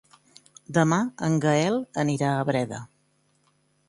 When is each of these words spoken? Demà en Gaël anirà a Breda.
Demà 0.77 0.97
en 1.27 1.35
Gaël 1.43 1.77
anirà 2.05 2.31
a 2.39 2.47
Breda. 2.49 2.81